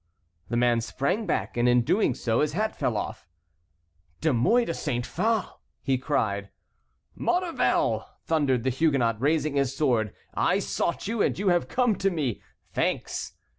[0.49, 3.27] The man sprang back, and in doing so his hat fell off.
[4.19, 6.49] "De Mouy de Saint Phale!" he cried.
[7.15, 10.11] "Maurevel!" thundered the Huguenot, raising his sword.
[10.33, 12.41] "I sought you, and you have come to me.
[12.73, 13.33] Thanks!"